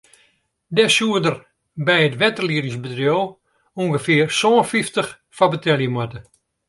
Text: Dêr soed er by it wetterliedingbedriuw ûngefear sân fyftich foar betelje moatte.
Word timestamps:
Dêr 0.75 0.91
soed 0.97 1.25
er 1.31 1.37
by 1.85 1.95
it 2.07 2.17
wetterliedingbedriuw 2.19 3.23
ûngefear 3.81 4.29
sân 4.39 4.65
fyftich 4.69 5.11
foar 5.35 5.49
betelje 5.51 5.89
moatte. 5.93 6.19